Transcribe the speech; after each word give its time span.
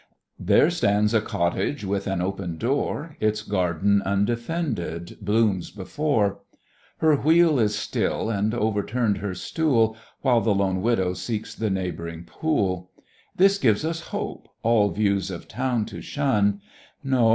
There 0.39 0.71
stands 0.71 1.13
a 1.13 1.21
cottage 1.21 1.85
with 1.85 2.07
an 2.07 2.23
open 2.23 2.57
door, 2.57 3.15
Its 3.19 3.43
garden 3.43 4.01
undefended 4.01 5.15
blooms 5.21 5.69
before: 5.69 6.39
Her 6.97 7.15
wheel 7.17 7.59
is 7.59 7.75
still, 7.77 8.31
and 8.31 8.51
overturn'd 8.55 9.19
her 9.19 9.35
stool, 9.35 9.95
While 10.21 10.41
the 10.41 10.55
lone 10.55 10.81
Widow 10.81 11.13
seeks 11.13 11.53
the 11.53 11.69
neighb'ring 11.69 12.23
pool: 12.25 12.89
This 13.35 13.59
gives 13.59 13.85
us 13.85 13.99
hope, 14.07 14.47
all 14.63 14.89
views 14.89 15.29
of 15.29 15.47
town 15.47 15.85
to 15.85 16.01
shun 16.01 16.61
No! 17.03 17.29